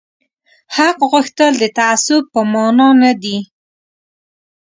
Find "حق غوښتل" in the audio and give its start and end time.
0.75-1.51